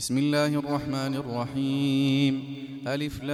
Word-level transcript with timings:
بسم 0.00 0.18
الله 0.18 0.46
الرحمن 0.46 1.14
الرحيم. 1.14 2.44
ألف 2.86 3.22
لام 3.22 3.30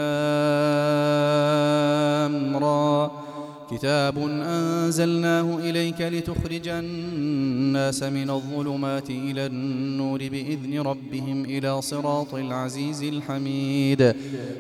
را. 2.57 3.26
كتاب 3.71 4.19
أنزلناه 4.19 5.59
إليك 5.59 6.01
لتخرج 6.01 6.69
الناس 6.69 8.03
من 8.03 8.31
الظلمات 8.31 9.11
إلى 9.11 9.47
النور 9.47 10.19
بإذن 10.19 10.81
ربهم 10.81 11.45
إلى 11.45 11.83
صراط 11.83 12.35
العزيز 12.35 13.03
الحميد. 13.03 14.15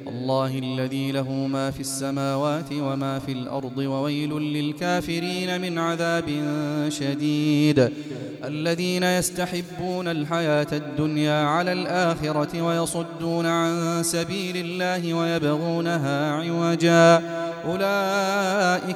الله 0.09 0.59
الذي 0.59 1.12
له 1.12 1.32
ما 1.32 1.71
في 1.71 1.80
السماوات 1.80 2.73
وما 2.73 3.19
في 3.19 3.32
الأرض 3.32 3.79
وويل 3.79 4.30
للكافرين 4.30 5.61
من 5.61 5.79
عذاب 5.79 6.25
شديد. 6.88 7.91
الذين 8.45 9.02
يستحبون 9.02 10.09
الحياة 10.09 10.66
الدنيا 10.73 11.45
على 11.45 11.73
الآخرة 11.73 12.62
ويصدون 12.62 13.46
عن 13.46 14.03
سبيل 14.03 14.57
الله 14.57 15.14
ويبغونها 15.14 16.32
عوجا. 16.32 17.23
أولئك 17.67 18.96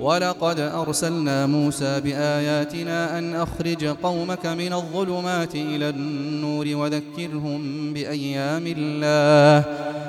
ولقد 0.00 0.60
أرسلنا 0.60 1.46
موسى 1.46 2.00
بآياتنا 2.00 3.18
أن 3.18 3.34
أخرج 3.34 3.84
قومك 3.84 4.46
من 4.46 4.72
الظلمات 4.72 5.54
إلى 5.54 5.88
النور 5.88 6.66
وذكرهم 6.68 7.92
بأيام 7.92 8.64
الله. 8.66 9.64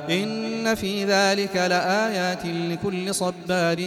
إن 0.09 0.75
في 0.75 1.05
ذلك 1.05 1.55
لآيات 1.55 2.45
لكل 2.45 3.16
صبار 3.16 3.78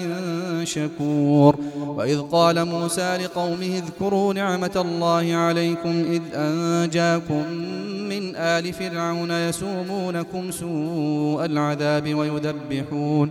شكور. 0.65 1.57
وإذ 1.87 2.21
قال 2.21 2.65
موسى 2.65 3.17
لقومه 3.17 3.83
اذكروا 3.83 4.35
نعمة 4.35 4.71
الله 4.77 5.35
عليكم 5.35 6.05
إذ 6.11 6.23
أنجاكم 6.35 7.47
من 8.09 8.37
آل 8.37 8.73
فرعون 8.73 9.31
يسومونكم 9.31 10.51
سوء 10.51 11.45
العذاب 11.45 12.15
ويذبحون 12.15 13.31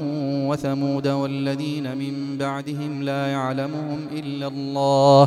وثمود 0.51 1.07
والذين 1.07 1.97
من 1.97 2.37
بعدهم 2.39 3.03
لا 3.03 3.27
يعلمهم 3.27 3.99
إلا 4.19 4.47
الله. 4.47 5.23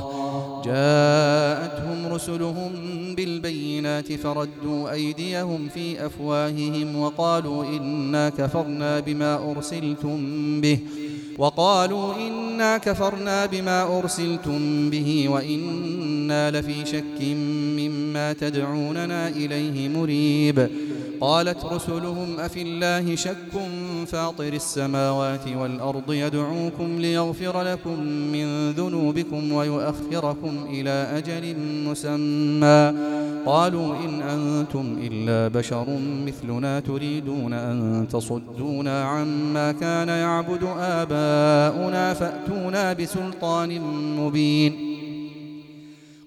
جاءتهم 0.64 2.12
رسلهم 2.14 2.70
بالبينات 3.16 4.12
فردوا 4.12 4.92
أيديهم 4.92 5.68
في 5.74 6.06
أفواههم 6.06 6.96
وقالوا 6.96 7.64
إنا 7.64 8.28
كفرنا 8.28 9.00
بما 9.00 9.50
أرسلتم 9.50 10.18
به 10.60 10.78
وقالوا 11.38 12.14
إنا 12.14 12.78
كفرنا 12.78 13.46
بما 13.46 13.98
أرسلتم 13.98 14.90
به 14.90 15.28
وإنا 15.28 16.50
لفي 16.50 16.86
شك 16.86 17.20
مما 17.78 18.32
تدعوننا 18.32 19.28
إليه 19.28 19.88
مريب. 19.88 20.68
قالت 21.20 21.64
رسلهم 21.64 22.40
أفي 22.40 22.62
الله 22.62 23.16
شك 23.16 23.52
فاطر 24.04 24.52
السماوات 24.52 25.48
والأرض 25.48 26.12
يدعوكم 26.12 26.98
ليغفر 26.98 27.62
لكم 27.62 28.00
من 28.06 28.70
ذنوبكم 28.70 29.52
ويؤخركم 29.52 30.66
إلى 30.70 31.08
أجل 31.18 31.56
مسمى. 31.88 32.94
قالوا 33.46 33.96
إن 34.04 34.22
أنتم 34.22 34.96
إلا 35.02 35.48
بشر 35.58 35.86
مثلنا 36.26 36.80
تريدون 36.80 37.52
أن 37.52 38.06
تصدونا 38.12 39.04
عما 39.04 39.72
كان 39.72 40.08
يعبد 40.08 40.62
آباؤنا 40.78 42.14
فأتونا 42.14 42.92
بسلطان 42.92 43.80
مبين. 44.20 44.72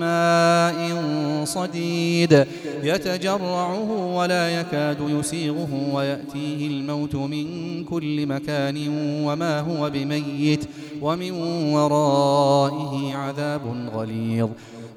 ماء 0.00 1.44
صديد 1.44 2.46
يتجرعه 2.82 4.14
ولا 4.16 4.60
يكاد 4.60 4.98
يسيغه 5.00 5.90
ويأتيه 5.92 6.66
الموت 6.66 7.14
من 7.14 7.84
كل 7.84 8.26
مكان 8.26 8.88
وما 9.24 9.60
هو 9.60 9.90
بميت 9.90 10.64
ومن 11.02 11.30
ورائه 11.72 13.14
عذاب 13.14 13.60
غليظ 13.94 14.48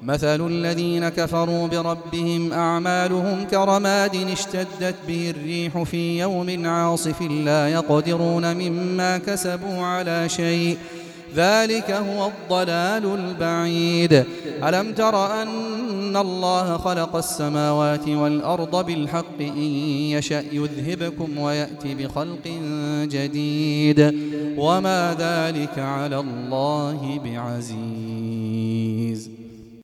مثل 0.03 0.47
الذين 0.47 1.09
كفروا 1.09 1.67
بربهم 1.67 2.53
أعمالهم 2.53 3.43
كرماد 3.51 4.15
اشتدت 4.15 4.95
به 5.07 5.29
الريح 5.29 5.83
في 5.83 6.19
يوم 6.19 6.65
عاصف 6.65 7.21
لا 7.21 7.69
يقدرون 7.69 8.53
مما 8.57 9.17
كسبوا 9.17 9.77
على 9.83 10.29
شيء 10.29 10.77
ذلك 11.35 11.91
هو 11.91 12.27
الضلال 12.27 13.19
البعيد. 13.19 14.23
ألم 14.63 14.93
تر 14.93 15.41
أن 15.41 16.17
الله 16.17 16.77
خلق 16.77 17.15
السماوات 17.15 18.07
والأرض 18.07 18.85
بالحق 18.85 19.39
إن 19.39 19.67
يشأ 20.17 20.43
يذهبكم 20.51 21.37
ويأتي 21.37 21.95
بخلق 21.95 22.47
جديد. 23.03 23.99
وما 24.57 25.15
ذلك 25.19 25.79
على 25.79 26.19
الله 26.19 27.19
بعزيز. 27.25 29.29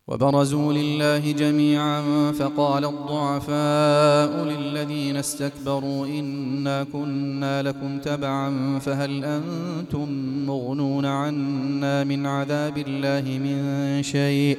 وبرزوا 0.10 0.74
لله 0.74 1.32
جميعا 1.32 2.32
فقال 2.32 2.86
الضعفاء 2.86 4.44
للذين 4.44 5.18
استكبروا 5.18 6.06
إنا 6.06 6.84
كنا 6.84 7.62
لكم 7.62 8.00
تبعا 8.00 8.80
فهل 8.80 9.26
أنتم 9.26 10.08
مغنون 10.48 11.06
عنا 11.06 12.04
من 12.04 12.26
عذاب 12.26 12.78
الله 12.78 13.40
من 13.40 14.04
شيء؟ 14.04 14.58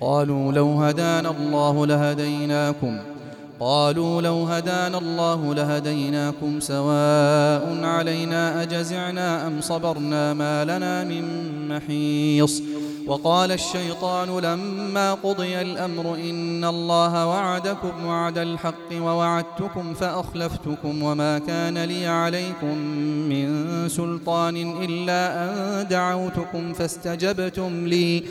قالوا 0.00 0.52
لو 0.52 0.72
هدانا 0.72 1.30
الله 1.30 1.86
لهديناكم 1.86 2.98
قالوا 3.60 4.22
لو 4.22 4.44
هدانا 4.44 4.98
الله 4.98 5.54
لهديناكم 5.54 6.60
سواء 6.60 7.80
علينا 7.84 8.62
أجزعنا 8.62 9.46
أم 9.46 9.60
صبرنا 9.60 10.34
ما 10.34 10.64
لنا 10.64 11.04
من 11.04 11.24
محيص 11.68 12.62
وقال 13.06 13.52
الشيطان 13.52 14.38
لما 14.38 15.14
قضي 15.14 15.60
الأمر 15.60 16.14
إن 16.14 16.64
الله 16.64 17.26
وعدكم 17.26 18.06
وعد 18.06 18.38
الحق 18.38 18.92
ووعدتكم 18.92 19.94
فأخلفتكم 19.94 21.02
وما 21.02 21.38
كان 21.38 21.78
لي 21.78 22.06
عليكم 22.06 22.78
من 23.28 23.48
سلطان 23.88 24.56
إلا 24.82 25.44
أن 25.44 25.88
دعوتكم 25.88 26.72
فاستجبتم 26.72 27.86
لي 27.86 28.22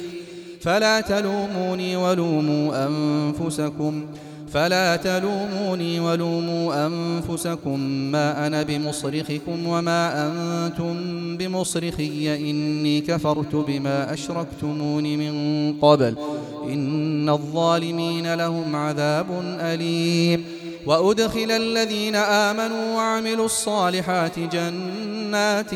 فلا 0.61 1.01
تلوموني 1.01 1.95
ولوموا 1.95 2.87
أنفسكم 2.87 4.05
فلا 4.53 4.95
تلوموني 4.95 5.99
ولوموا 5.99 6.87
أنفسكم 6.87 7.79
ما 8.11 8.47
أنا 8.47 8.63
بمصرخكم 8.63 9.67
وما 9.67 10.27
أنتم 10.27 10.97
بمصرخي. 11.37 12.49
إني 12.49 13.01
كفرت 13.01 13.55
بما 13.55 14.13
أشركتمون 14.13 15.03
من 15.03 15.73
قبل. 15.81 16.15
إن 16.63 17.29
الظالمين 17.29 18.33
لهم 18.33 18.75
عذاب 18.75 19.57
أليم. 19.59 20.43
وأدخل 20.85 21.51
الذين 21.51 22.15
آمنوا 22.15 22.95
وعملوا 22.95 23.45
الصالحات 23.45 24.39
جنات 24.39 25.71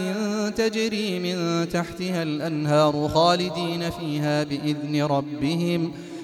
تجري 0.56 1.19
من 1.19 1.69
تحتها 1.69 2.23
الأنهار 2.23 3.09
خالدين 3.13 3.89
فيها 3.89 4.44
بإذن 4.44 5.03
ربهم 5.03 5.91
ۖ. 6.07 6.11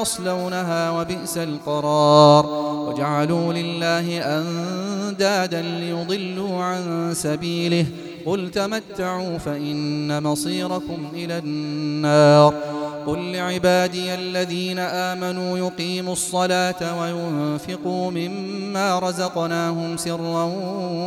يصلونها 0.00 0.90
وبئس 0.90 1.38
القرار. 1.38 2.46
وجعلوا 2.88 3.52
لله 3.52 4.18
أندادا 4.18 5.62
ليضلوا 5.62 6.62
عن 6.62 7.10
سبيله. 7.14 7.86
قل 8.26 8.50
تمتعوا 8.50 9.38
فإن 9.38 10.22
مصيركم 10.22 11.10
إلى 11.14 11.38
النار. 11.38 12.54
قل 13.06 13.32
لعبادي 13.32 14.14
الذين 14.14 14.78
آمنوا 14.78 15.58
يقيموا 15.58 16.12
الصلاة 16.12 17.00
وينفقوا 17.00 18.10
مما 18.10 18.98
رزقناهم 18.98 19.96
سرا 19.96 20.44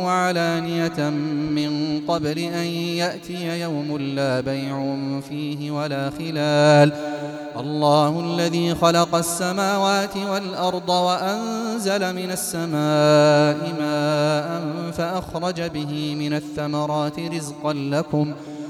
وعلانية 0.04 1.10
من 1.50 2.00
قبل 2.08 2.38
أن 2.38 2.66
يأتي 2.96 3.60
يوم 3.60 3.98
لا 3.98 4.40
بيع 4.40 4.96
فيه 5.28 5.70
ولا 5.70 6.10
خلال. 6.10 6.92
الله 7.60 8.20
الذي 8.20 8.74
خلق 8.74 9.14
السماوات 9.14 10.16
والأرض 10.16 10.88
وأنزل 10.88 12.14
من 12.14 12.30
السماء 12.30 13.74
ماء 13.78 14.90
فأخرج 14.92 15.62
به 15.62 16.14
من 16.18 16.32
الثمرات 16.32 17.20
رزقا 17.20 17.72
لكم 17.72 18.32
ۖ 18.52 18.55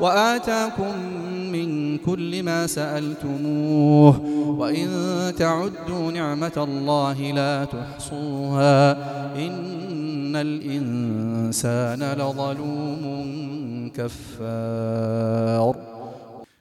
وآتاكم 0.00 0.94
من 1.52 1.98
كل 1.98 2.42
ما 2.42 2.66
سألتموه 2.66 4.20
وإن 4.58 4.88
تعدوا 5.38 6.12
نعمة 6.12 6.52
الله 6.56 7.20
لا 7.32 7.64
تحصوها 7.64 8.92
إن 9.36 10.36
الإنسان 10.36 12.02
لظلوم 12.12 13.02
كفار 13.94 15.76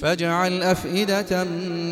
فاجعل 0.00 0.62
أفئدة 0.62 1.44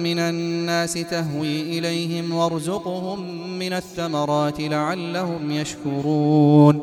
من 0.02 0.18
الناس 0.18 0.92
تهوي 0.92 1.78
إليهم 1.78 2.34
وارزقهم 2.34 3.18
من 3.58 3.72
الثمرات 3.72 4.60
لعلهم 4.60 5.50
يشكرون. 5.50 6.80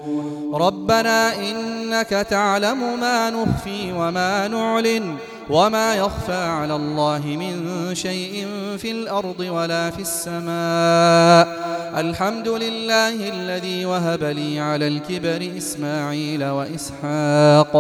ربنا 0.54 1.36
إنك 1.36 2.10
تعلم 2.10 3.00
ما 3.00 3.30
نخفي 3.30 3.92
وما 3.92 4.48
نعلن 4.48 5.16
وما 5.50 5.96
يخفى 5.96 6.44
على 6.44 6.76
الله 6.76 7.22
من 7.26 7.56
شيء 7.96 8.48
في 8.78 8.92
الأرض 8.92 9.40
ولا 9.40 9.90
في 9.90 10.02
السماء. 10.02 11.70
الحمد 11.98 12.48
لله 12.48 13.30
الذي 13.30 13.86
وهب 13.86 14.24
لي 14.24 14.60
على 14.60 14.88
الكبر 14.88 15.58
إسماعيل 15.58 16.44
وإسحاق. 16.44 17.76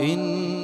إن 0.00 0.63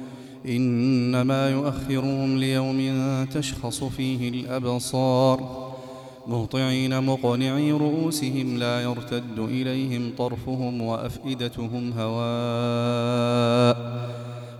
إنما 0.45 1.49
يؤخرهم 1.49 2.37
ليوم 2.37 2.79
تشخص 3.33 3.83
فيه 3.83 4.29
الأبصار. 4.29 5.71
مهطعين 6.27 7.03
مقنعي 7.03 7.71
رؤوسهم 7.71 8.57
لا 8.57 8.81
يرتد 8.81 9.39
إليهم 9.39 10.11
طرفهم 10.17 10.81
وأفئدتهم 10.81 11.93
هواء. 11.97 13.77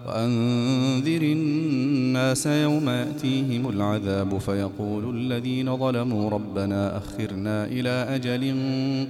وأنذر 0.07 1.21
الناس 1.21 2.45
يوم 2.45 2.89
يأتيهم 2.89 3.69
العذاب 3.69 4.37
فيقول 4.37 5.15
الذين 5.17 5.77
ظلموا 5.77 6.29
ربنا 6.29 6.97
أخرنا 6.97 7.65
إلى 7.65 7.89
أجل 7.89 8.55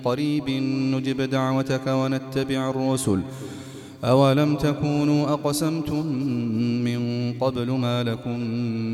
قريب 0.03 0.49
نجب 0.93 1.21
دعوتك 1.21 1.87
ونتبع 1.87 2.69
الرسل. 2.69 3.19
أولم 4.03 4.55
تكونوا 4.55 5.33
أقسمتم 5.33 6.05
من 6.83 7.33
قبل 7.39 7.71
ما 7.71 8.03
لكم 8.03 8.39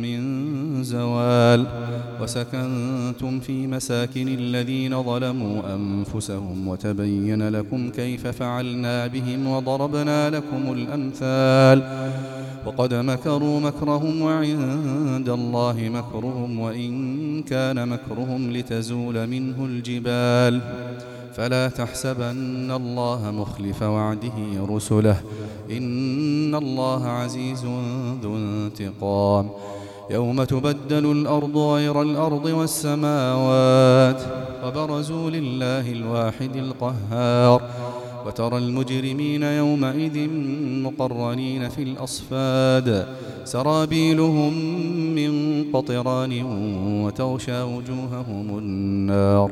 من 0.02 0.84
زوال 0.84 1.66
وسكنتم 2.22 3.40
في 3.40 3.68
مساكن 3.68 4.28
الذين 4.28 5.04
ظلموا 5.04 5.76
أنفسهم 5.76 6.68
وتبين 6.68 7.50
لكم 7.50 7.90
كيف 7.90 8.28
فعلنا 8.28 9.08
بهم 9.08 9.48
وضربنا 9.48 10.30
لكم 10.30 10.74
الأمثال 10.74 11.84
وقد 12.66 12.94
مكروا 12.94 13.60
مكرهم 13.60 14.22
وعند 14.22 15.30
الله 15.30 15.90
مكرهم 15.94 16.60
وإن 16.60 17.44
كان 17.44 17.88
مكرهم 17.88 18.52
لتزول 18.52 19.28
منه 19.28 19.66
الجبال 19.66 20.62
فلا 21.34 21.68
تحسبن 21.68 22.72
الله 22.72 23.32
مخلف 23.32 23.84
وعده 23.84 24.66
رسله. 24.70 25.22
إن 25.72 26.56
الله 26.56 27.08
عزيز 27.08 27.66
ذو 28.24 28.36
انتقام. 28.36 29.50
يوم 30.10 30.44
تبدل 30.44 31.12
الأرض 31.12 31.58
غير 31.58 32.02
الأرض 32.02 32.46
والسماوات 32.46 34.22
وبرزوا 34.66 35.30
لله 35.30 35.92
الواحد 35.92 36.56
القهار. 36.56 37.62
وترى 38.26 38.58
المجرمين 38.58 39.44
يومئذ 39.44 40.30
مقرنين 40.84 41.70
في 41.70 41.84
الأصفاد. 41.84 43.08
سرابيلهم 43.46 44.54
من 45.16 45.64
قطران 45.74 46.44
وتغشى 47.06 47.62
وجوههم 47.62 48.58
النار. 48.58 49.52